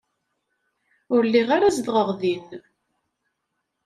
[1.13, 2.47] Ur lliɣ ara zedɣeɣ din.